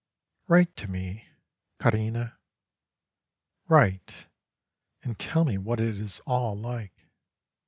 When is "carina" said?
1.77-2.39